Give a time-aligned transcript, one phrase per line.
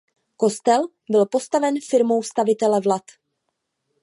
[0.37, 3.01] Kostel byl postaven firmou stavitele Vlad.